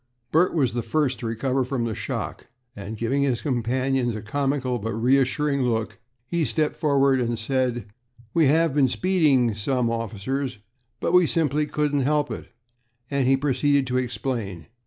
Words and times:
Bert 0.31 0.55
was 0.55 0.73
the 0.73 0.81
first 0.81 1.19
to 1.19 1.27
recover 1.27 1.63
from 1.63 1.85
the 1.85 1.93
shock, 1.93 2.47
and 2.75 2.97
giving 2.97 3.21
his 3.21 3.43
companions 3.43 4.15
a 4.15 4.23
comical, 4.23 4.79
but 4.79 4.95
reassuring 4.95 5.61
look, 5.61 5.99
he 6.25 6.43
stepped 6.43 6.75
forward 6.75 7.21
and 7.21 7.37
said, 7.37 7.85
"We 8.33 8.47
have 8.47 8.73
been 8.73 8.87
speeding 8.87 9.53
some, 9.53 9.91
officers, 9.91 10.57
but 10.99 11.13
we 11.13 11.27
simply 11.27 11.67
couldn't 11.67 12.01
help 12.01 12.31
it," 12.31 12.51
and 13.11 13.27
he 13.27 13.37
proceeded 13.37 13.85
to 13.85 13.97
explain. 13.97 14.65